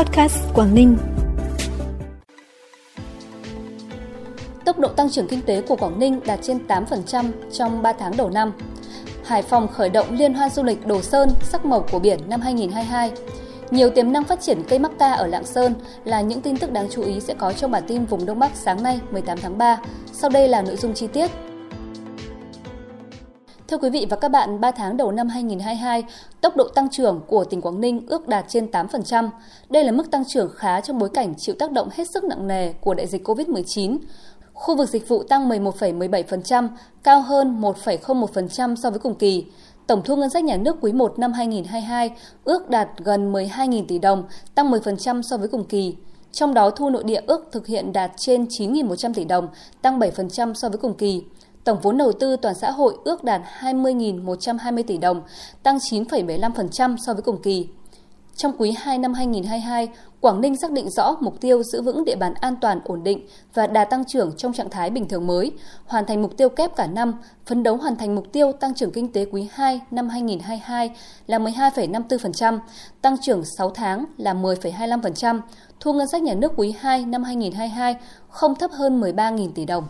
Podcast 0.00 0.38
Quảng 0.54 0.74
Ninh. 0.74 0.96
Tốc 4.64 4.78
độ 4.78 4.88
tăng 4.88 5.10
trưởng 5.10 5.26
kinh 5.26 5.40
tế 5.40 5.60
của 5.60 5.76
Quảng 5.76 5.98
Ninh 5.98 6.20
đạt 6.26 6.38
trên 6.42 6.58
8% 6.68 7.30
trong 7.52 7.82
3 7.82 7.92
tháng 7.92 8.16
đầu 8.16 8.30
năm. 8.30 8.52
Hải 9.24 9.42
Phòng 9.42 9.68
khởi 9.68 9.88
động 9.88 10.06
liên 10.10 10.34
hoan 10.34 10.50
du 10.50 10.62
lịch 10.62 10.86
Đồ 10.86 11.02
Sơn 11.02 11.30
sắc 11.42 11.64
màu 11.64 11.86
của 11.92 11.98
biển 11.98 12.18
năm 12.28 12.40
2022. 12.40 13.12
Nhiều 13.70 13.90
tiềm 13.90 14.12
năng 14.12 14.24
phát 14.24 14.40
triển 14.40 14.62
cây 14.68 14.78
mắc 14.78 14.92
ca 14.98 15.12
ở 15.12 15.26
Lạng 15.26 15.46
Sơn 15.46 15.74
là 16.04 16.20
những 16.20 16.40
tin 16.40 16.56
tức 16.56 16.72
đáng 16.72 16.88
chú 16.90 17.02
ý 17.02 17.20
sẽ 17.20 17.34
có 17.34 17.52
trong 17.52 17.70
bản 17.70 17.82
tin 17.88 18.04
vùng 18.04 18.26
Đông 18.26 18.38
Bắc 18.38 18.50
sáng 18.54 18.82
nay 18.82 19.00
18 19.10 19.38
tháng 19.38 19.58
3. 19.58 19.78
Sau 20.12 20.30
đây 20.30 20.48
là 20.48 20.62
nội 20.62 20.76
dung 20.76 20.94
chi 20.94 21.06
tiết. 21.06 21.30
Thưa 23.70 23.78
quý 23.78 23.90
vị 23.90 24.06
và 24.10 24.16
các 24.16 24.28
bạn, 24.28 24.60
3 24.60 24.70
tháng 24.70 24.96
đầu 24.96 25.12
năm 25.12 25.28
2022, 25.28 26.04
tốc 26.40 26.56
độ 26.56 26.68
tăng 26.68 26.88
trưởng 26.90 27.20
của 27.26 27.44
tỉnh 27.44 27.60
Quảng 27.60 27.80
Ninh 27.80 28.06
ước 28.06 28.28
đạt 28.28 28.44
trên 28.48 28.66
8%. 28.66 29.28
Đây 29.68 29.84
là 29.84 29.92
mức 29.92 30.10
tăng 30.10 30.24
trưởng 30.24 30.50
khá 30.56 30.80
trong 30.80 30.98
bối 30.98 31.08
cảnh 31.14 31.34
chịu 31.38 31.54
tác 31.58 31.72
động 31.72 31.88
hết 31.92 32.10
sức 32.10 32.24
nặng 32.24 32.48
nề 32.48 32.72
của 32.72 32.94
đại 32.94 33.06
dịch 33.06 33.28
COVID-19. 33.28 33.98
Khu 34.52 34.76
vực 34.76 34.88
dịch 34.88 35.08
vụ 35.08 35.22
tăng 35.22 35.48
11,17%, 35.48 36.68
cao 37.02 37.20
hơn 37.20 37.60
1,01% 37.60 38.76
so 38.76 38.90
với 38.90 38.98
cùng 38.98 39.14
kỳ. 39.14 39.44
Tổng 39.86 40.02
thu 40.04 40.16
ngân 40.16 40.30
sách 40.30 40.44
nhà 40.44 40.56
nước 40.56 40.76
quý 40.80 40.92
1 40.92 41.18
năm 41.18 41.32
2022 41.32 42.10
ước 42.44 42.70
đạt 42.70 42.88
gần 42.98 43.32
12.000 43.32 43.84
tỷ 43.88 43.98
đồng, 43.98 44.24
tăng 44.54 44.70
10% 44.70 45.22
so 45.22 45.36
với 45.36 45.48
cùng 45.48 45.64
kỳ. 45.64 45.96
Trong 46.32 46.54
đó 46.54 46.70
thu 46.70 46.90
nội 46.90 47.04
địa 47.04 47.20
ước 47.26 47.48
thực 47.52 47.66
hiện 47.66 47.92
đạt 47.92 48.10
trên 48.16 48.44
9.100 48.44 49.14
tỷ 49.14 49.24
đồng, 49.24 49.48
tăng 49.82 49.98
7% 49.98 50.54
so 50.54 50.68
với 50.68 50.78
cùng 50.78 50.94
kỳ. 50.94 51.22
Tổng 51.64 51.78
vốn 51.82 51.96
đầu 51.96 52.12
tư 52.12 52.36
toàn 52.36 52.54
xã 52.54 52.70
hội 52.70 52.94
ước 53.04 53.24
đạt 53.24 53.42
20.120 53.60 54.82
tỷ 54.82 54.98
đồng, 54.98 55.22
tăng 55.62 55.78
9,75% 55.78 56.96
so 57.06 57.12
với 57.14 57.22
cùng 57.22 57.42
kỳ. 57.42 57.68
Trong 58.36 58.52
quý 58.58 58.74
2 58.78 58.98
năm 58.98 59.14
2022, 59.14 59.88
Quảng 60.20 60.40
Ninh 60.40 60.56
xác 60.56 60.70
định 60.72 60.90
rõ 60.90 61.16
mục 61.20 61.40
tiêu 61.40 61.62
giữ 61.62 61.82
vững 61.82 62.04
địa 62.04 62.16
bàn 62.16 62.34
an 62.34 62.54
toàn 62.60 62.80
ổn 62.84 63.04
định 63.04 63.26
và 63.54 63.66
đà 63.66 63.84
tăng 63.84 64.04
trưởng 64.04 64.32
trong 64.36 64.52
trạng 64.52 64.70
thái 64.70 64.90
bình 64.90 65.08
thường 65.08 65.26
mới, 65.26 65.52
hoàn 65.86 66.06
thành 66.06 66.22
mục 66.22 66.36
tiêu 66.36 66.48
kép 66.48 66.76
cả 66.76 66.86
năm, 66.86 67.14
phấn 67.46 67.62
đấu 67.62 67.76
hoàn 67.76 67.96
thành 67.96 68.14
mục 68.14 68.32
tiêu 68.32 68.52
tăng 68.52 68.74
trưởng 68.74 68.92
kinh 68.92 69.12
tế 69.12 69.24
quý 69.24 69.48
2 69.52 69.80
năm 69.90 70.08
2022 70.08 70.90
là 71.26 71.38
12,54%, 71.38 72.58
tăng 73.02 73.16
trưởng 73.22 73.44
6 73.44 73.70
tháng 73.70 74.04
là 74.16 74.34
10,25%, 74.34 75.40
thu 75.80 75.92
ngân 75.92 76.08
sách 76.08 76.22
nhà 76.22 76.34
nước 76.34 76.52
quý 76.56 76.74
2 76.80 77.04
năm 77.04 77.22
2022 77.22 77.96
không 78.28 78.54
thấp 78.54 78.70
hơn 78.70 79.00
13.000 79.00 79.48
tỷ 79.54 79.64
đồng. 79.64 79.84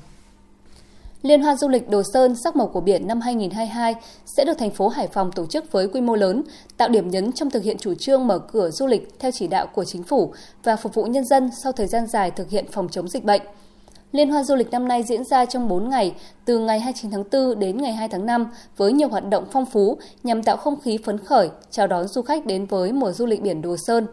Liên 1.23 1.43
hoan 1.43 1.57
du 1.57 1.69
lịch 1.69 1.89
Đồ 1.89 2.03
Sơn 2.13 2.35
sắc 2.45 2.57
màu 2.57 2.67
của 2.67 2.81
biển 2.81 3.07
năm 3.07 3.21
2022 3.21 3.95
sẽ 4.27 4.45
được 4.45 4.59
thành 4.59 4.71
phố 4.71 4.89
Hải 4.89 5.07
Phòng 5.07 5.33
tổ 5.33 5.47
chức 5.47 5.73
với 5.73 5.89
quy 5.89 6.01
mô 6.01 6.15
lớn, 6.15 6.43
tạo 6.77 6.89
điểm 6.89 7.11
nhấn 7.11 7.33
trong 7.33 7.51
thực 7.51 7.63
hiện 7.63 7.79
chủ 7.79 7.95
trương 7.95 8.27
mở 8.27 8.39
cửa 8.39 8.71
du 8.71 8.87
lịch 8.87 9.09
theo 9.19 9.31
chỉ 9.31 9.47
đạo 9.47 9.67
của 9.67 9.85
chính 9.85 10.03
phủ 10.03 10.33
và 10.65 10.77
phục 10.77 10.95
vụ 10.95 11.05
nhân 11.05 11.25
dân 11.25 11.51
sau 11.63 11.73
thời 11.73 11.87
gian 11.87 12.07
dài 12.07 12.31
thực 12.31 12.51
hiện 12.51 12.65
phòng 12.73 12.89
chống 12.89 13.09
dịch 13.09 13.25
bệnh. 13.25 13.43
Liên 14.13 14.31
hoan 14.31 14.45
du 14.45 14.55
lịch 14.55 14.71
năm 14.71 14.89
nay 14.89 15.03
diễn 15.03 15.25
ra 15.25 15.45
trong 15.45 15.69
4 15.69 15.89
ngày, 15.89 16.15
từ 16.45 16.59
ngày 16.59 16.81
29 16.81 17.11
tháng 17.11 17.25
4 17.33 17.59
đến 17.59 17.83
ngày 17.83 17.93
2 17.93 18.09
tháng 18.09 18.27
5 18.27 18.51
với 18.77 18.93
nhiều 18.93 19.09
hoạt 19.09 19.29
động 19.31 19.45
phong 19.53 19.67
phú 19.67 19.99
nhằm 20.23 20.43
tạo 20.43 20.57
không 20.57 20.81
khí 20.81 20.99
phấn 21.05 21.19
khởi, 21.19 21.51
chào 21.71 21.87
đón 21.87 22.09
du 22.09 22.23
khách 22.23 22.47
đến 22.47 22.67
với 22.67 22.93
mùa 22.93 23.13
du 23.13 23.27
lịch 23.27 23.43
biển 23.43 23.63
Đồ 23.63 23.77
Sơn. 23.77 24.07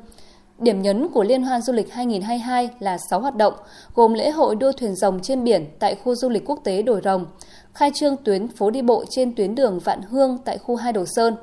Điểm 0.60 0.82
nhấn 0.82 1.08
của 1.08 1.24
Liên 1.24 1.44
hoan 1.44 1.62
du 1.62 1.74
lịch 1.74 1.94
2022 1.94 2.70
là 2.80 2.98
6 3.10 3.20
hoạt 3.20 3.36
động, 3.36 3.54
gồm 3.96 4.14
lễ 4.14 4.30
hội 4.30 4.56
đua 4.56 4.72
thuyền 4.72 4.96
rồng 4.96 5.20
trên 5.22 5.44
biển 5.44 5.66
tại 5.80 5.96
khu 5.96 6.16
du 6.16 6.30
lịch 6.30 6.46
quốc 6.46 6.60
tế 6.64 6.82
Đồi 6.82 7.02
Rồng, 7.04 7.26
khai 7.74 7.92
trương 7.94 8.18
tuyến 8.18 8.48
phố 8.48 8.70
đi 8.70 8.82
bộ 8.82 9.04
trên 9.10 9.36
tuyến 9.36 9.56
đường 9.56 9.80
Vạn 9.80 10.02
Hương 10.02 10.38
tại 10.46 10.58
khu 10.58 10.76
2 10.76 10.94
Đồ 10.94 11.06
Sơn, 11.16 11.36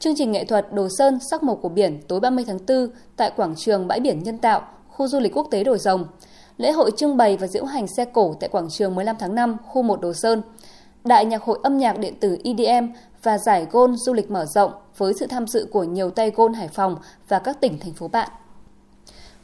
chương 0.00 0.14
trình 0.16 0.32
nghệ 0.32 0.44
thuật 0.44 0.72
Đồ 0.72 0.88
Sơn 0.98 1.18
sắc 1.30 1.42
màu 1.42 1.56
của 1.56 1.68
biển 1.68 2.00
tối 2.08 2.20
30 2.20 2.44
tháng 2.48 2.58
4 2.68 2.90
tại 3.16 3.30
quảng 3.36 3.54
trường 3.56 3.88
bãi 3.88 4.00
biển 4.00 4.22
nhân 4.22 4.38
tạo, 4.38 4.62
khu 4.88 5.08
du 5.08 5.20
lịch 5.20 5.36
quốc 5.36 5.46
tế 5.50 5.64
Đồi 5.64 5.78
Rồng, 5.78 6.04
lễ 6.56 6.72
hội 6.72 6.90
trưng 6.96 7.16
bày 7.16 7.36
và 7.36 7.46
diễu 7.46 7.64
hành 7.64 7.86
xe 7.96 8.04
cổ 8.04 8.34
tại 8.40 8.48
quảng 8.48 8.68
trường 8.70 8.94
15 8.94 9.16
tháng 9.18 9.34
5, 9.34 9.56
khu 9.66 9.82
1 9.82 10.00
Đồ 10.00 10.12
Sơn, 10.12 10.42
đại 11.04 11.24
nhạc 11.24 11.42
hội 11.42 11.58
âm 11.62 11.78
nhạc 11.78 11.98
điện 11.98 12.14
tử 12.20 12.36
EDM 12.44 12.86
và 13.22 13.38
giải 13.38 13.66
gôn 13.70 13.96
du 13.96 14.12
lịch 14.12 14.30
mở 14.30 14.44
rộng 14.54 14.72
với 14.96 15.12
sự 15.20 15.26
tham 15.26 15.46
dự 15.46 15.66
của 15.72 15.84
nhiều 15.84 16.10
tay 16.10 16.30
gôn 16.30 16.52
Hải 16.52 16.68
Phòng 16.68 16.96
và 17.28 17.38
các 17.38 17.60
tỉnh 17.60 17.78
thành 17.78 17.92
phố 17.92 18.08
bạn. 18.08 18.28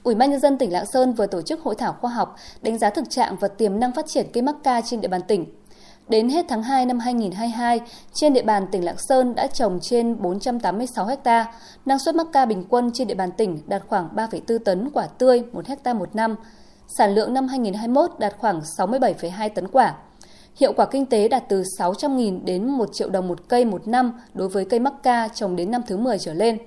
Ủy 0.06 0.14
ban 0.14 0.30
nhân 0.30 0.40
dân 0.40 0.58
tỉnh 0.58 0.72
Lạng 0.72 0.86
Sơn 0.86 1.12
vừa 1.12 1.26
tổ 1.26 1.42
chức 1.42 1.60
hội 1.62 1.74
thảo 1.74 1.96
khoa 2.00 2.10
học 2.10 2.36
đánh 2.62 2.78
giá 2.78 2.90
thực 2.90 3.10
trạng 3.10 3.36
và 3.36 3.48
tiềm 3.48 3.80
năng 3.80 3.92
phát 3.92 4.06
triển 4.08 4.26
cây 4.32 4.42
mắc 4.42 4.56
ca 4.64 4.80
trên 4.80 5.00
địa 5.00 5.08
bàn 5.08 5.20
tỉnh. 5.28 5.46
Đến 6.08 6.28
hết 6.28 6.46
tháng 6.48 6.62
2 6.62 6.86
năm 6.86 6.98
2022, 6.98 7.80
trên 8.12 8.32
địa 8.32 8.42
bàn 8.42 8.66
tỉnh 8.72 8.84
Lạng 8.84 8.98
Sơn 8.98 9.34
đã 9.34 9.46
trồng 9.46 9.78
trên 9.82 10.22
486 10.22 11.08
ha, 11.24 11.52
năng 11.86 11.98
suất 11.98 12.14
mắc 12.14 12.26
ca 12.32 12.46
bình 12.46 12.64
quân 12.68 12.90
trên 12.94 13.08
địa 13.08 13.14
bàn 13.14 13.30
tỉnh 13.32 13.58
đạt 13.66 13.82
khoảng 13.88 14.08
3,4 14.16 14.58
tấn 14.58 14.90
quả 14.90 15.06
tươi 15.06 15.42
1 15.52 15.64
ha 15.84 15.94
một 15.94 16.16
năm. 16.16 16.36
Sản 16.98 17.14
lượng 17.14 17.34
năm 17.34 17.48
2021 17.48 18.10
đạt 18.18 18.34
khoảng 18.38 18.60
67,2 18.78 19.48
tấn 19.54 19.68
quả. 19.68 19.94
Hiệu 20.56 20.72
quả 20.72 20.86
kinh 20.86 21.06
tế 21.06 21.28
đạt 21.28 21.44
từ 21.48 21.62
600.000 21.78 22.44
đến 22.44 22.66
1 22.70 22.88
triệu 22.92 23.10
đồng 23.10 23.28
một 23.28 23.38
cây 23.48 23.64
một 23.64 23.88
năm 23.88 24.12
đối 24.34 24.48
với 24.48 24.64
cây 24.64 24.80
mắc 24.80 24.94
ca 25.02 25.28
trồng 25.28 25.56
đến 25.56 25.70
năm 25.70 25.82
thứ 25.86 25.96
10 25.96 26.18
trở 26.18 26.32
lên. 26.32 26.58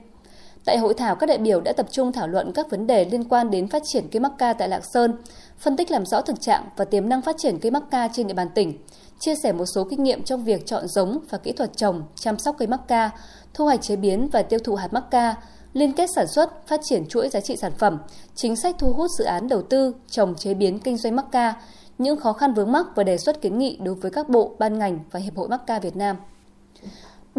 Tại 0.65 0.77
hội 0.77 0.93
thảo, 0.93 1.15
các 1.15 1.25
đại 1.25 1.37
biểu 1.37 1.61
đã 1.61 1.73
tập 1.73 1.85
trung 1.91 2.11
thảo 2.11 2.27
luận 2.27 2.51
các 2.55 2.69
vấn 2.69 2.87
đề 2.87 3.05
liên 3.05 3.23
quan 3.23 3.51
đến 3.51 3.67
phát 3.67 3.81
triển 3.85 4.07
cây 4.11 4.19
mắc 4.19 4.31
ca 4.37 4.53
tại 4.53 4.69
Lạng 4.69 4.81
Sơn, 4.93 5.15
phân 5.57 5.77
tích 5.77 5.91
làm 5.91 6.05
rõ 6.05 6.21
thực 6.21 6.41
trạng 6.41 6.69
và 6.77 6.85
tiềm 6.85 7.09
năng 7.09 7.21
phát 7.21 7.35
triển 7.37 7.59
cây 7.59 7.71
mắc 7.71 7.83
ca 7.91 8.09
trên 8.13 8.27
địa 8.27 8.33
bàn 8.33 8.49
tỉnh, 8.55 8.73
chia 9.19 9.35
sẻ 9.35 9.51
một 9.51 9.65
số 9.75 9.83
kinh 9.89 10.03
nghiệm 10.03 10.23
trong 10.23 10.43
việc 10.43 10.65
chọn 10.65 10.87
giống 10.87 11.19
và 11.29 11.37
kỹ 11.37 11.51
thuật 11.51 11.77
trồng, 11.77 12.03
chăm 12.15 12.39
sóc 12.39 12.55
cây 12.59 12.67
mắc 12.67 12.79
ca, 12.87 13.09
thu 13.53 13.65
hoạch 13.65 13.81
chế 13.81 13.95
biến 13.95 14.29
và 14.31 14.41
tiêu 14.41 14.59
thụ 14.63 14.75
hạt 14.75 14.93
mắc 14.93 15.03
ca, 15.11 15.35
liên 15.73 15.93
kết 15.93 16.09
sản 16.15 16.27
xuất, 16.27 16.67
phát 16.67 16.79
triển 16.83 17.05
chuỗi 17.09 17.29
giá 17.29 17.39
trị 17.39 17.55
sản 17.55 17.71
phẩm, 17.77 17.99
chính 18.35 18.55
sách 18.55 18.75
thu 18.79 18.93
hút 18.93 19.11
dự 19.19 19.25
án 19.25 19.47
đầu 19.47 19.61
tư, 19.61 19.95
trồng 20.09 20.35
chế 20.35 20.53
biến 20.53 20.79
kinh 20.79 20.97
doanh 20.97 21.15
mắc 21.15 21.25
ca, 21.31 21.53
những 21.97 22.19
khó 22.19 22.33
khăn 22.33 22.53
vướng 22.53 22.71
mắc 22.71 22.85
và 22.95 23.03
đề 23.03 23.17
xuất 23.17 23.41
kiến 23.41 23.57
nghị 23.57 23.77
đối 23.83 23.95
với 23.95 24.11
các 24.11 24.29
bộ, 24.29 24.55
ban 24.59 24.79
ngành 24.79 24.99
và 25.11 25.19
Hiệp 25.19 25.35
hội 25.35 25.47
Mắc 25.47 25.61
ca 25.67 25.79
Việt 25.79 25.95
Nam. 25.95 26.15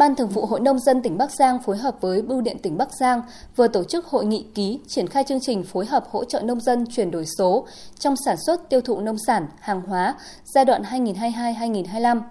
Ban 0.01 0.15
Thường 0.15 0.29
vụ 0.29 0.45
Hội 0.45 0.59
Nông 0.59 0.79
dân 0.79 1.01
tỉnh 1.01 1.17
Bắc 1.17 1.31
Giang 1.31 1.59
phối 1.59 1.77
hợp 1.77 1.95
với 2.01 2.21
Bưu 2.21 2.41
điện 2.41 2.57
tỉnh 2.63 2.77
Bắc 2.77 2.89
Giang 2.99 3.21
vừa 3.55 3.67
tổ 3.67 3.83
chức 3.83 4.05
hội 4.05 4.25
nghị 4.25 4.45
ký 4.55 4.79
triển 4.87 5.07
khai 5.07 5.23
chương 5.23 5.39
trình 5.41 5.63
phối 5.63 5.85
hợp 5.85 6.05
hỗ 6.09 6.25
trợ 6.25 6.41
nông 6.41 6.59
dân 6.59 6.85
chuyển 6.85 7.11
đổi 7.11 7.25
số 7.37 7.67
trong 7.99 8.15
sản 8.25 8.35
xuất 8.45 8.69
tiêu 8.69 8.81
thụ 8.81 8.99
nông 8.99 9.17
sản, 9.27 9.47
hàng 9.59 9.81
hóa 9.81 10.15
giai 10.45 10.65
đoạn 10.65 10.83
2022-2025. 10.83 12.21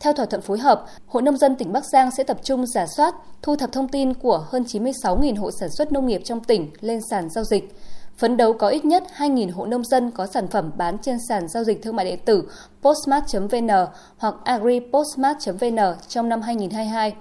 Theo 0.00 0.12
thỏa 0.12 0.26
thuận 0.26 0.42
phối 0.42 0.58
hợp, 0.58 0.84
Hội 1.06 1.22
Nông 1.22 1.36
dân 1.36 1.56
tỉnh 1.56 1.72
Bắc 1.72 1.84
Giang 1.92 2.10
sẽ 2.10 2.24
tập 2.24 2.38
trung 2.42 2.66
giả 2.66 2.86
soát, 2.96 3.14
thu 3.42 3.56
thập 3.56 3.72
thông 3.72 3.88
tin 3.88 4.14
của 4.14 4.44
hơn 4.48 4.62
96.000 4.62 5.40
hộ 5.40 5.50
sản 5.60 5.68
xuất 5.78 5.92
nông 5.92 6.06
nghiệp 6.06 6.20
trong 6.24 6.44
tỉnh 6.44 6.70
lên 6.80 7.00
sàn 7.10 7.30
giao 7.30 7.44
dịch 7.44 7.76
phấn 8.16 8.36
đấu 8.36 8.52
có 8.52 8.68
ít 8.68 8.84
nhất 8.84 9.04
2.000 9.16 9.52
hộ 9.52 9.66
nông 9.66 9.84
dân 9.84 10.10
có 10.10 10.26
sản 10.26 10.48
phẩm 10.48 10.70
bán 10.76 10.98
trên 10.98 11.18
sàn 11.28 11.48
giao 11.48 11.64
dịch 11.64 11.82
thương 11.82 11.96
mại 11.96 12.06
điện 12.06 12.18
tử 12.24 12.48
postmart.vn 12.82 13.68
hoặc 14.16 14.34
agripostmart.vn 14.44 15.78
trong 16.08 16.28
năm 16.28 16.42
2022 16.42 17.14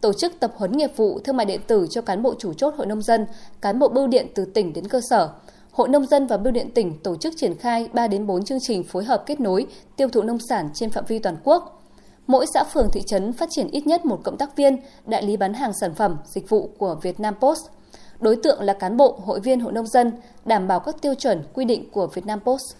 tổ 0.00 0.12
chức 0.12 0.40
tập 0.40 0.52
huấn 0.56 0.72
nghiệp 0.72 0.90
vụ 0.96 1.18
thương 1.24 1.36
mại 1.36 1.46
điện 1.46 1.60
tử 1.66 1.86
cho 1.90 2.02
cán 2.02 2.22
bộ 2.22 2.34
chủ 2.38 2.52
chốt 2.52 2.74
hội 2.76 2.86
nông 2.86 3.02
dân, 3.02 3.26
cán 3.60 3.78
bộ 3.78 3.88
bưu 3.88 4.06
điện 4.06 4.26
từ 4.34 4.44
tỉnh 4.44 4.72
đến 4.72 4.88
cơ 4.88 5.00
sở. 5.10 5.28
Hội 5.72 5.88
nông 5.88 6.06
dân 6.06 6.26
và 6.26 6.36
bưu 6.36 6.52
điện 6.52 6.70
tỉnh 6.70 6.98
tổ 7.02 7.16
chức 7.16 7.34
triển 7.36 7.54
khai 7.58 7.88
3 7.92 8.08
đến 8.08 8.26
4 8.26 8.44
chương 8.44 8.60
trình 8.60 8.84
phối 8.84 9.04
hợp 9.04 9.22
kết 9.26 9.40
nối 9.40 9.66
tiêu 9.96 10.08
thụ 10.08 10.22
nông 10.22 10.38
sản 10.48 10.70
trên 10.74 10.90
phạm 10.90 11.04
vi 11.08 11.18
toàn 11.18 11.36
quốc. 11.44 11.82
Mỗi 12.26 12.46
xã 12.54 12.64
phường 12.64 12.90
thị 12.92 13.02
trấn 13.06 13.32
phát 13.32 13.48
triển 13.50 13.68
ít 13.70 13.86
nhất 13.86 14.04
một 14.04 14.20
cộng 14.24 14.36
tác 14.36 14.56
viên, 14.56 14.76
đại 15.06 15.22
lý 15.22 15.36
bán 15.36 15.54
hàng 15.54 15.72
sản 15.80 15.94
phẩm, 15.94 16.16
dịch 16.24 16.48
vụ 16.48 16.70
của 16.78 16.96
Việt 17.02 17.20
Nam 17.20 17.34
Post– 17.40 17.66
Đối 18.20 18.36
tượng 18.36 18.60
là 18.60 18.72
cán 18.72 18.96
bộ, 18.96 19.20
hội 19.24 19.40
viên 19.40 19.60
hội 19.60 19.72
nông 19.72 19.86
dân, 19.86 20.12
đảm 20.44 20.68
bảo 20.68 20.80
các 20.80 20.96
tiêu 21.02 21.14
chuẩn 21.14 21.42
quy 21.54 21.64
định 21.64 21.90
của 21.90 22.06
Vietnam 22.06 22.40
Post. 22.40 22.76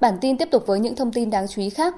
Bản 0.00 0.18
tin 0.20 0.36
tiếp 0.36 0.48
tục 0.50 0.66
với 0.66 0.80
những 0.80 0.96
thông 0.96 1.12
tin 1.12 1.30
đáng 1.30 1.48
chú 1.48 1.62
ý 1.62 1.70
khác. 1.70 1.94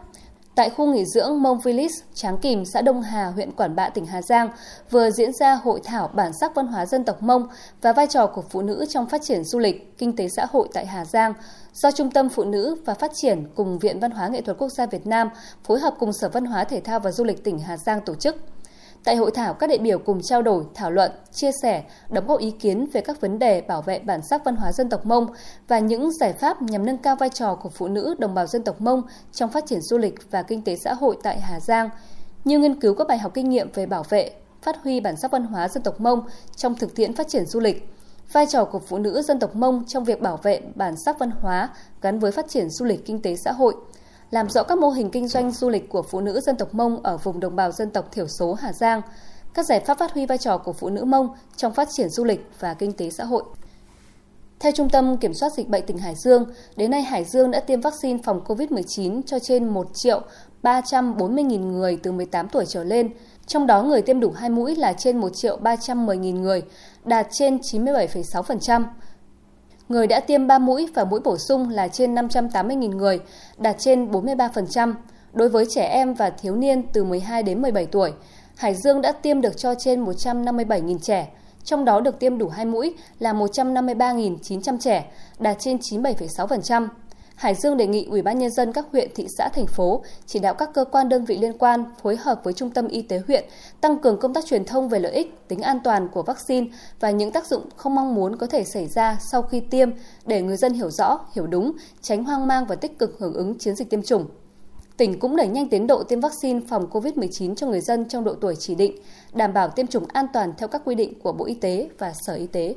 Tại 0.57 0.71
khu 0.71 0.87
nghỉ 0.87 1.05
dưỡng 1.05 1.43
Mông 1.43 1.61
Villis, 1.61 1.93
Tráng 2.15 2.39
Kìm, 2.39 2.65
xã 2.65 2.83
Đông 2.83 3.03
Hà, 3.03 3.27
huyện 3.27 3.53
Quản 3.53 3.77
Bạ, 3.77 3.89
tỉnh 3.89 4.07
Hà 4.07 4.23
Giang, 4.23 4.49
vừa 4.91 5.11
diễn 5.11 5.33
ra 5.33 5.55
hội 5.55 5.81
thảo 5.85 6.11
bản 6.15 6.33
sắc 6.33 6.55
văn 6.55 6.67
hóa 6.67 6.87
dân 6.87 7.05
tộc 7.05 7.23
Mông 7.23 7.49
và 7.83 7.93
vai 7.93 8.07
trò 8.07 8.27
của 8.27 8.43
phụ 8.51 8.63
nữ 8.63 8.87
trong 8.89 9.07
phát 9.07 9.23
triển 9.23 9.45
du 9.45 9.59
lịch, 9.59 9.99
kinh 9.99 10.17
tế 10.17 10.29
xã 10.29 10.47
hội 10.51 10.69
tại 10.73 10.87
Hà 10.87 11.05
Giang, 11.05 11.35
do 11.75 11.91
Trung 11.91 12.11
tâm 12.11 12.29
Phụ 12.29 12.45
nữ 12.45 12.77
và 12.85 12.95
Phát 12.95 13.13
triển 13.15 13.45
cùng 13.55 13.79
Viện 13.79 14.01
Văn 14.01 14.11
hóa 14.11 14.29
Nghệ 14.29 14.41
thuật 14.41 14.59
Quốc 14.59 14.69
gia 14.69 14.87
Việt 14.87 15.07
Nam 15.07 15.29
phối 15.65 15.81
hợp 15.81 15.95
cùng 15.99 16.13
Sở 16.13 16.29
Văn 16.29 16.45
hóa 16.45 16.65
Thể 16.65 16.81
thao 16.81 17.01
và 17.01 17.11
Du 17.11 17.25
lịch 17.25 17.45
tỉnh 17.45 17.59
Hà 17.59 17.77
Giang 17.77 18.01
tổ 18.01 18.15
chức. 18.15 18.37
Tại 19.07 19.17
hội 19.17 19.31
thảo, 19.31 19.55
các 19.55 19.67
đại 19.67 19.79
biểu 19.79 19.99
cùng 19.99 20.23
trao 20.23 20.43
đổi, 20.43 20.65
thảo 20.75 20.91
luận, 20.91 21.11
chia 21.33 21.51
sẻ, 21.63 21.85
đóng 22.09 22.27
góp 22.27 22.41
ý 22.41 22.51
kiến 22.51 22.87
về 22.93 23.01
các 23.01 23.21
vấn 23.21 23.39
đề 23.39 23.61
bảo 23.61 23.83
vệ 23.83 23.99
bản 23.99 24.21
sắc 24.31 24.45
văn 24.45 24.57
hóa 24.57 24.73
dân 24.73 24.89
tộc 24.89 25.07
Mông 25.07 25.27
và 25.69 25.79
những 25.79 26.13
giải 26.13 26.33
pháp 26.33 26.63
nhằm 26.63 26.87
nâng 26.87 26.99
cao 26.99 27.17
vai 27.17 27.29
trò 27.29 27.55
của 27.55 27.69
phụ 27.69 27.89
nữ 27.89 28.15
đồng 28.19 28.35
bào 28.35 28.47
dân 28.47 28.63
tộc 28.63 28.81
Mông 28.81 29.03
trong 29.33 29.51
phát 29.51 29.67
triển 29.67 29.81
du 29.81 29.99
lịch 29.99 30.31
và 30.31 30.43
kinh 30.43 30.63
tế 30.63 30.77
xã 30.77 30.95
hội 30.95 31.17
tại 31.23 31.41
Hà 31.41 31.61
Giang, 31.61 31.91
như 32.45 32.59
nghiên 32.59 32.81
cứu 32.81 32.95
các 32.95 33.07
bài 33.09 33.19
học 33.19 33.33
kinh 33.35 33.49
nghiệm 33.49 33.69
về 33.75 33.87
bảo 33.87 34.03
vệ, 34.09 34.31
phát 34.63 34.83
huy 34.83 35.01
bản 35.01 35.17
sắc 35.17 35.31
văn 35.31 35.45
hóa 35.45 35.69
dân 35.69 35.83
tộc 35.83 36.01
Mông 36.01 36.21
trong 36.57 36.75
thực 36.75 36.95
tiễn 36.95 37.15
phát 37.15 37.29
triển 37.29 37.47
du 37.47 37.61
lịch, 37.61 37.89
vai 38.33 38.47
trò 38.47 38.65
của 38.65 38.79
phụ 38.79 38.99
nữ 38.99 39.23
dân 39.23 39.39
tộc 39.39 39.57
Mông 39.57 39.85
trong 39.87 40.05
việc 40.05 40.21
bảo 40.21 40.37
vệ 40.37 40.61
bản 40.75 40.95
sắc 40.97 41.19
văn 41.19 41.31
hóa 41.31 41.69
gắn 42.03 42.19
với 42.19 42.33
phát 42.33 42.49
triển 42.49 42.71
du 42.71 42.85
lịch 42.85 43.07
kinh 43.07 43.23
tế 43.23 43.37
xã 43.37 43.53
hội– 43.53 43.75
làm 44.31 44.51
rõ 44.51 44.63
các 44.63 44.79
mô 44.79 44.91
hình 44.91 45.11
kinh 45.11 45.29
doanh 45.29 45.51
du 45.51 45.71
lịch 45.71 45.89
của 45.89 46.03
phụ 46.03 46.21
nữ 46.21 46.41
dân 46.41 46.57
tộc 46.57 46.75
Mông 46.75 47.03
ở 47.03 47.17
vùng 47.17 47.41
đồng 47.41 47.57
bào 47.57 47.73
dân 47.73 47.91
tộc 47.91 48.13
thiểu 48.13 48.27
số 48.29 48.55
Hà 48.55 48.73
Giang, 48.73 49.03
các 49.55 49.67
giải 49.67 49.81
pháp 49.81 49.99
phát 49.99 50.13
huy 50.13 50.27
vai 50.27 50.39
trò 50.39 50.59
của 50.59 50.73
phụ 50.73 50.89
nữ 50.89 51.05
Mông 51.05 51.29
trong 51.57 51.75
phát 51.75 51.89
triển 51.91 52.09
du 52.09 52.25
lịch 52.25 52.51
và 52.61 52.75
kinh 52.75 52.93
tế 52.93 53.11
xã 53.11 53.25
hội. 53.25 53.43
Theo 54.61 54.73
Trung 54.73 54.89
tâm 54.89 55.17
Kiểm 55.17 55.35
soát 55.35 55.53
Dịch 55.53 55.69
bệnh 55.69 55.87
tỉnh 55.87 55.99
Hải 55.99 56.15
Dương, 56.15 56.45
đến 56.77 56.91
nay 56.91 57.03
Hải 57.03 57.25
Dương 57.25 57.51
đã 57.51 57.61
tiêm 57.61 57.81
vaccine 57.81 58.19
phòng 58.25 58.41
COVID-19 58.47 59.23
cho 59.27 59.39
trên 59.39 59.69
1 59.69 59.87
triệu 59.95 60.21
340.000 60.63 61.61
người 61.61 61.99
từ 62.03 62.13
18 62.13 62.49
tuổi 62.49 62.65
trở 62.69 62.85
lên, 62.85 63.11
trong 63.47 63.67
đó 63.67 63.83
người 63.83 64.03
tiêm 64.03 64.21
đủ 64.21 64.31
2 64.31 64.51
mũi 64.51 64.77
là 64.77 64.93
trên 64.93 65.19
1 65.19 65.29
triệu 65.35 65.59
310.000 65.63 66.41
người, 66.41 66.63
đạt 67.05 67.27
trên 67.31 67.57
97,6%. 67.57 68.85
Người 69.89 70.07
đã 70.07 70.21
tiêm 70.21 70.47
3 70.47 70.59
mũi 70.59 70.89
và 70.95 71.05
mũi 71.05 71.21
bổ 71.25 71.39
sung 71.39 71.69
là 71.71 71.89
trên 71.89 72.15
580.000 72.15 72.97
người, 72.97 73.21
đạt 73.59 73.77
trên 73.79 74.11
43%. 74.11 74.95
Đối 75.33 75.49
với 75.49 75.67
trẻ 75.71 75.89
em 75.89 76.15
và 76.15 76.31
thiếu 76.31 76.57
niên 76.57 76.83
từ 76.93 77.05
12 77.05 77.43
đến 77.43 77.63
17 77.63 77.87
tuổi, 77.87 78.13
Hải 78.57 78.75
Dương 78.75 79.01
đã 79.01 79.13
tiêm 79.13 79.41
được 79.41 79.57
cho 79.57 79.75
trên 79.75 80.05
157.000 80.05 80.99
trẻ, 80.99 81.29
trong 81.65 81.85
đó 81.85 82.01
được 82.01 82.19
tiêm 82.19 82.39
đủ 82.39 82.49
2 82.49 82.65
mũi 82.65 82.95
là 83.19 83.33
153.900 83.33 84.79
trẻ, 84.79 85.05
đạt 85.39 85.57
trên 85.59 85.77
97,6%. 85.77 86.89
Hải 87.37 87.55
Dương 87.55 87.77
đề 87.77 87.87
nghị 87.87 88.07
Ủy 88.11 88.23
ban 88.23 88.39
nhân 88.39 88.51
dân 88.51 88.73
các 88.73 88.87
huyện, 88.93 89.11
thị 89.15 89.27
xã, 89.39 89.49
thành 89.49 89.67
phố 89.67 90.03
chỉ 90.27 90.39
đạo 90.39 90.55
các 90.55 90.71
cơ 90.75 90.85
quan 90.85 91.09
đơn 91.09 91.25
vị 91.25 91.39
liên 91.39 91.59
quan 91.59 91.85
phối 92.03 92.17
hợp 92.17 92.41
với 92.45 92.53
Trung 92.53 92.71
tâm 92.71 92.89
Y 92.89 93.03
tế 93.03 93.23
huyện 93.27 93.45
tăng 93.81 93.99
cường 93.99 94.19
công 94.21 94.35
tác 94.35 94.47
truyền 94.47 94.65
thông 94.65 94.89
về 94.89 94.99
lợi 94.99 95.13
ích, 95.13 95.49
tính 95.49 95.61
an 95.61 95.81
toàn 95.85 96.09
của 96.09 96.23
vaccine 96.23 96.67
và 97.01 97.11
những 97.11 97.33
tác 97.33 97.47
dụng 97.47 97.63
không 97.77 97.95
mong 97.95 98.15
muốn 98.15 98.37
có 98.37 98.47
thể 98.47 98.65
xảy 98.65 98.87
ra 98.87 99.19
sau 99.33 99.43
khi 99.43 99.61
tiêm 99.61 99.91
để 100.27 100.43
người 100.43 100.57
dân 100.57 100.73
hiểu 100.73 100.91
rõ, 100.91 101.19
hiểu 101.33 101.47
đúng, 101.47 101.73
tránh 102.03 102.25
hoang 102.25 102.47
mang 102.47 102.67
và 102.67 102.75
tích 102.75 102.99
cực 102.99 103.17
hưởng 103.19 103.35
ứng 103.35 103.59
chiến 103.59 103.77
dịch 103.77 103.91
tiêm 103.91 104.03
chủng. 104.03 104.27
Tỉnh 104.97 105.19
cũng 105.19 105.37
đẩy 105.37 105.49
nhanh 105.49 105.69
tiến 105.69 105.87
độ 105.87 106.03
tiêm 106.03 106.21
vaccine 106.21 106.61
phòng 106.69 106.87
COVID-19 106.91 107.55
cho 107.55 107.67
người 107.67 107.81
dân 107.81 108.09
trong 108.09 108.25
độ 108.25 108.35
tuổi 108.35 108.55
chỉ 108.59 108.75
định, 108.75 108.97
đảm 109.33 109.53
bảo 109.53 109.69
tiêm 109.69 109.87
chủng 109.87 110.05
an 110.09 110.27
toàn 110.33 110.53
theo 110.59 110.69
các 110.69 110.83
quy 110.85 110.95
định 110.95 111.21
của 111.21 111.33
Bộ 111.33 111.45
Y 111.45 111.55
tế 111.55 111.89
và 111.99 112.13
Sở 112.13 112.35
Y 112.35 112.47
tế. 112.47 112.75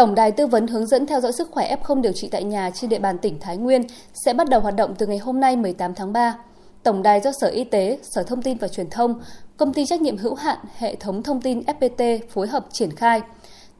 Tổng 0.00 0.14
đài 0.14 0.32
tư 0.32 0.46
vấn 0.46 0.66
hướng 0.66 0.86
dẫn 0.86 1.06
theo 1.06 1.20
dõi 1.20 1.32
sức 1.32 1.50
khỏe 1.50 1.76
F0 1.82 2.00
điều 2.00 2.12
trị 2.12 2.28
tại 2.28 2.44
nhà 2.44 2.70
trên 2.70 2.90
địa 2.90 2.98
bàn 2.98 3.18
tỉnh 3.18 3.38
Thái 3.40 3.56
Nguyên 3.56 3.82
sẽ 4.14 4.34
bắt 4.34 4.48
đầu 4.48 4.60
hoạt 4.60 4.76
động 4.76 4.94
từ 4.98 5.06
ngày 5.06 5.18
hôm 5.18 5.40
nay 5.40 5.56
18 5.56 5.94
tháng 5.94 6.12
3. 6.12 6.36
Tổng 6.82 7.02
đài 7.02 7.20
do 7.20 7.30
Sở 7.40 7.48
Y 7.48 7.64
tế, 7.64 7.98
Sở 8.02 8.22
Thông 8.22 8.42
tin 8.42 8.56
và 8.56 8.68
Truyền 8.68 8.90
thông, 8.90 9.20
Công 9.56 9.72
ty 9.72 9.86
trách 9.86 10.00
nhiệm 10.00 10.16
hữu 10.16 10.34
hạn 10.34 10.58
Hệ 10.76 10.94
thống 10.94 11.22
thông 11.22 11.40
tin 11.40 11.60
FPT 11.60 12.18
phối 12.30 12.46
hợp 12.46 12.66
triển 12.72 12.96
khai. 12.96 13.20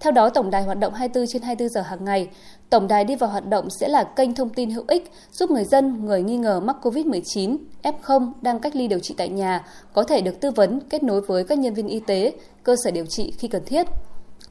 Theo 0.00 0.12
đó, 0.12 0.28
tổng 0.28 0.50
đài 0.50 0.62
hoạt 0.62 0.78
động 0.78 0.94
24 0.94 1.26
trên 1.26 1.42
24 1.42 1.68
giờ 1.68 1.80
hàng 1.80 2.04
ngày. 2.04 2.28
Tổng 2.70 2.88
đài 2.88 3.04
đi 3.04 3.14
vào 3.14 3.30
hoạt 3.30 3.46
động 3.46 3.68
sẽ 3.80 3.88
là 3.88 4.04
kênh 4.04 4.34
thông 4.34 4.50
tin 4.50 4.70
hữu 4.70 4.84
ích 4.88 5.10
giúp 5.32 5.50
người 5.50 5.64
dân, 5.64 6.04
người 6.04 6.22
nghi 6.22 6.36
ngờ 6.36 6.60
mắc 6.60 6.76
COVID-19, 6.82 7.56
F0 7.82 8.32
đang 8.42 8.60
cách 8.60 8.76
ly 8.76 8.88
điều 8.88 8.98
trị 8.98 9.14
tại 9.18 9.28
nhà 9.28 9.66
có 9.92 10.04
thể 10.04 10.20
được 10.20 10.40
tư 10.40 10.50
vấn 10.50 10.80
kết 10.80 11.02
nối 11.02 11.20
với 11.20 11.44
các 11.44 11.58
nhân 11.58 11.74
viên 11.74 11.88
y 11.88 12.00
tế, 12.00 12.32
cơ 12.62 12.76
sở 12.84 12.90
điều 12.90 13.06
trị 13.06 13.32
khi 13.38 13.48
cần 13.48 13.62
thiết. 13.66 13.86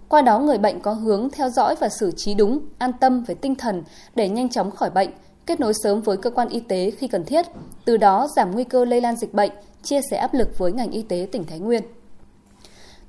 Qua 0.09 0.21
đó 0.21 0.39
người 0.39 0.57
bệnh 0.57 0.79
có 0.79 0.93
hướng 0.93 1.29
theo 1.29 1.49
dõi 1.49 1.75
và 1.79 1.89
xử 1.89 2.11
trí 2.17 2.33
đúng, 2.33 2.59
an 2.77 2.91
tâm 2.99 3.23
về 3.23 3.35
tinh 3.35 3.55
thần 3.55 3.83
để 4.15 4.29
nhanh 4.29 4.49
chóng 4.49 4.71
khỏi 4.71 4.89
bệnh, 4.89 5.09
kết 5.45 5.59
nối 5.59 5.73
sớm 5.73 6.01
với 6.01 6.17
cơ 6.17 6.29
quan 6.29 6.49
y 6.49 6.59
tế 6.59 6.91
khi 6.91 7.07
cần 7.07 7.25
thiết, 7.25 7.45
từ 7.85 7.97
đó 7.97 8.27
giảm 8.35 8.51
nguy 8.51 8.63
cơ 8.63 8.85
lây 8.85 9.01
lan 9.01 9.15
dịch 9.15 9.33
bệnh, 9.33 9.51
chia 9.83 9.99
sẻ 10.11 10.17
áp 10.17 10.33
lực 10.33 10.57
với 10.57 10.71
ngành 10.71 10.91
y 10.91 11.01
tế 11.01 11.27
tỉnh 11.31 11.43
Thái 11.43 11.59
Nguyên. 11.59 11.83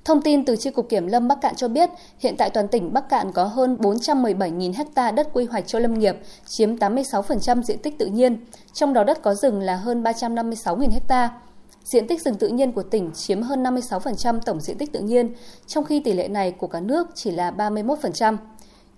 Thông 0.04 0.22
tin 0.22 0.44
từ 0.44 0.56
Chi 0.56 0.70
cục 0.70 0.88
Kiểm 0.88 1.06
lâm 1.06 1.28
Bắc 1.28 1.40
Cạn 1.40 1.54
cho 1.54 1.68
biết, 1.68 1.90
hiện 2.18 2.36
tại 2.36 2.50
toàn 2.50 2.68
tỉnh 2.68 2.92
Bắc 2.92 3.08
Cạn 3.08 3.32
có 3.32 3.44
hơn 3.44 3.76
417.000 3.80 4.72
ha 4.96 5.10
đất 5.10 5.28
quy 5.32 5.44
hoạch 5.44 5.66
cho 5.66 5.78
lâm 5.78 5.98
nghiệp, 5.98 6.16
chiếm 6.46 6.76
86% 6.76 7.62
diện 7.62 7.78
tích 7.78 7.98
tự 7.98 8.06
nhiên, 8.06 8.46
trong 8.72 8.92
đó 8.92 9.04
đất 9.04 9.22
có 9.22 9.34
rừng 9.34 9.60
là 9.60 9.76
hơn 9.76 10.02
356.000 10.02 10.88
ha. 11.08 11.30
Diện 11.84 12.06
tích 12.06 12.22
rừng 12.22 12.34
tự 12.34 12.48
nhiên 12.48 12.72
của 12.72 12.82
tỉnh 12.82 13.10
chiếm 13.14 13.42
hơn 13.42 13.62
56% 13.62 14.40
tổng 14.40 14.60
diện 14.60 14.78
tích 14.78 14.92
tự 14.92 15.00
nhiên, 15.00 15.34
trong 15.66 15.84
khi 15.84 16.00
tỷ 16.00 16.12
lệ 16.12 16.28
này 16.28 16.52
của 16.52 16.66
cả 16.66 16.80
nước 16.80 17.08
chỉ 17.14 17.30
là 17.30 17.50
31%. 17.50 18.36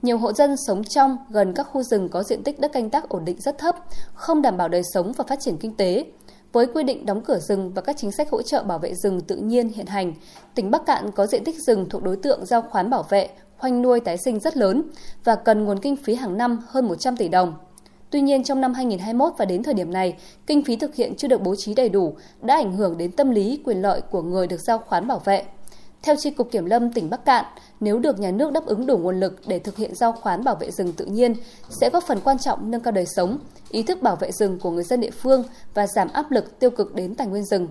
Nhiều 0.02 0.18
hộ 0.18 0.32
dân 0.32 0.56
sống 0.66 0.84
trong 0.84 1.16
gần 1.30 1.52
các 1.54 1.62
khu 1.62 1.82
rừng 1.82 2.08
có 2.08 2.22
diện 2.22 2.42
tích 2.42 2.60
đất 2.60 2.72
canh 2.72 2.90
tác 2.90 3.08
ổn 3.08 3.24
định 3.24 3.40
rất 3.40 3.58
thấp, 3.58 3.76
không 4.14 4.42
đảm 4.42 4.56
bảo 4.56 4.68
đời 4.68 4.82
sống 4.94 5.12
và 5.12 5.24
phát 5.28 5.40
triển 5.40 5.56
kinh 5.56 5.76
tế. 5.76 6.04
Với 6.52 6.66
quy 6.66 6.82
định 6.82 7.06
đóng 7.06 7.20
cửa 7.20 7.38
rừng 7.38 7.72
và 7.74 7.82
các 7.82 7.96
chính 7.98 8.12
sách 8.12 8.30
hỗ 8.30 8.42
trợ 8.42 8.62
bảo 8.62 8.78
vệ 8.78 8.94
rừng 8.94 9.20
tự 9.20 9.36
nhiên 9.36 9.68
hiện 9.68 9.86
hành, 9.86 10.14
tỉnh 10.54 10.70
Bắc 10.70 10.86
Cạn 10.86 11.10
có 11.10 11.26
diện 11.26 11.44
tích 11.44 11.56
rừng 11.66 11.86
thuộc 11.90 12.02
đối 12.02 12.16
tượng 12.16 12.46
giao 12.46 12.62
khoán 12.62 12.90
bảo 12.90 13.02
vệ, 13.02 13.28
khoanh 13.58 13.82
nuôi 13.82 14.00
tái 14.00 14.16
sinh 14.24 14.40
rất 14.40 14.56
lớn 14.56 14.82
và 15.24 15.34
cần 15.34 15.64
nguồn 15.64 15.78
kinh 15.78 15.96
phí 15.96 16.14
hàng 16.14 16.38
năm 16.38 16.58
hơn 16.68 16.88
100 16.88 17.16
tỷ 17.16 17.28
đồng. 17.28 17.54
Tuy 18.12 18.20
nhiên 18.20 18.44
trong 18.44 18.60
năm 18.60 18.74
2021 18.74 19.32
và 19.38 19.44
đến 19.44 19.62
thời 19.62 19.74
điểm 19.74 19.92
này, 19.92 20.16
kinh 20.46 20.64
phí 20.64 20.76
thực 20.76 20.94
hiện 20.94 21.14
chưa 21.16 21.28
được 21.28 21.42
bố 21.42 21.54
trí 21.56 21.74
đầy 21.74 21.88
đủ, 21.88 22.16
đã 22.42 22.54
ảnh 22.54 22.76
hưởng 22.76 22.98
đến 22.98 23.12
tâm 23.12 23.30
lý 23.30 23.60
quyền 23.64 23.82
lợi 23.82 24.00
của 24.00 24.22
người 24.22 24.46
được 24.46 24.60
giao 24.60 24.78
khoán 24.78 25.06
bảo 25.06 25.18
vệ. 25.18 25.44
Theo 26.02 26.16
Tri 26.16 26.30
Cục 26.30 26.50
Kiểm 26.50 26.64
lâm 26.64 26.92
tỉnh 26.92 27.10
Bắc 27.10 27.24
Cạn, 27.24 27.44
nếu 27.80 27.98
được 27.98 28.18
nhà 28.18 28.30
nước 28.30 28.52
đáp 28.52 28.66
ứng 28.66 28.86
đủ 28.86 28.98
nguồn 28.98 29.20
lực 29.20 29.40
để 29.46 29.58
thực 29.58 29.76
hiện 29.76 29.94
giao 29.94 30.12
khoán 30.12 30.44
bảo 30.44 30.54
vệ 30.54 30.70
rừng 30.70 30.92
tự 30.92 31.04
nhiên, 31.04 31.34
sẽ 31.70 31.90
góp 31.90 32.04
phần 32.04 32.20
quan 32.24 32.38
trọng 32.38 32.70
nâng 32.70 32.80
cao 32.80 32.92
đời 32.92 33.06
sống, 33.06 33.38
ý 33.70 33.82
thức 33.82 34.02
bảo 34.02 34.16
vệ 34.16 34.32
rừng 34.32 34.58
của 34.60 34.70
người 34.70 34.84
dân 34.84 35.00
địa 35.00 35.10
phương 35.10 35.44
và 35.74 35.86
giảm 35.86 36.08
áp 36.12 36.30
lực 36.30 36.58
tiêu 36.58 36.70
cực 36.70 36.94
đến 36.94 37.14
tài 37.14 37.26
nguyên 37.26 37.44
rừng. 37.44 37.68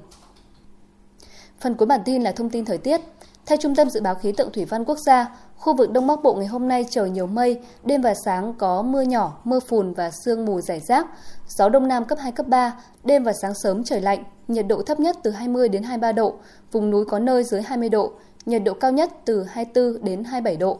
Phần 1.59 1.75
cuối 1.75 1.85
bản 1.85 2.01
tin 2.05 2.21
là 2.21 2.31
thông 2.31 2.49
tin 2.49 2.65
thời 2.65 2.77
tiết. 2.77 3.01
Theo 3.45 3.57
Trung 3.57 3.75
tâm 3.75 3.89
Dự 3.89 4.01
báo 4.01 4.15
Khí 4.15 4.31
tượng 4.31 4.51
Thủy 4.51 4.65
văn 4.65 4.85
Quốc 4.85 4.97
gia, 4.99 5.35
khu 5.57 5.75
vực 5.75 5.91
Đông 5.91 6.07
Bắc 6.07 6.23
Bộ 6.23 6.33
ngày 6.33 6.47
hôm 6.47 6.67
nay 6.67 6.85
trời 6.89 7.09
nhiều 7.09 7.27
mây, 7.27 7.59
đêm 7.83 8.01
và 8.01 8.13
sáng 8.25 8.53
có 8.53 8.81
mưa 8.81 9.01
nhỏ, 9.01 9.41
mưa 9.43 9.59
phùn 9.59 9.93
và 9.93 10.11
sương 10.11 10.45
mù 10.45 10.61
rải 10.61 10.79
rác, 10.79 11.07
gió 11.47 11.69
Đông 11.69 11.88
Nam 11.88 12.05
cấp 12.05 12.17
2, 12.21 12.31
cấp 12.31 12.47
3, 12.47 12.73
đêm 13.03 13.23
và 13.23 13.33
sáng 13.41 13.53
sớm 13.63 13.83
trời 13.83 14.01
lạnh, 14.01 14.23
nhiệt 14.47 14.67
độ 14.67 14.81
thấp 14.81 14.99
nhất 14.99 15.15
từ 15.23 15.31
20 15.31 15.69
đến 15.69 15.83
23 15.83 16.11
độ, 16.11 16.33
vùng 16.71 16.89
núi 16.89 17.05
có 17.05 17.19
nơi 17.19 17.43
dưới 17.43 17.61
20 17.61 17.89
độ, 17.89 18.11
nhiệt 18.45 18.63
độ 18.63 18.73
cao 18.73 18.91
nhất 18.91 19.11
từ 19.25 19.44
24 19.44 20.03
đến 20.03 20.23
27 20.23 20.57
độ. 20.57 20.79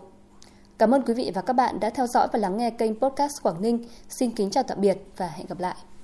Cảm 0.78 0.94
ơn 0.94 1.02
quý 1.02 1.14
vị 1.14 1.32
và 1.36 1.42
các 1.42 1.54
bạn 1.54 1.80
đã 1.80 1.90
theo 1.90 2.08
dõi 2.08 2.28
và 2.34 2.40
lắng 2.40 2.58
nghe 2.58 2.70
kênh 2.70 3.00
podcast 3.00 3.42
Quảng 3.44 3.62
Ninh. 3.62 3.86
Xin 4.10 4.32
kính 4.32 4.50
chào 4.50 4.64
tạm 4.64 4.82
biệt 4.82 4.98
và 5.18 5.28
hẹn 5.28 5.48
gặp 5.48 5.60
lại. 5.60 5.76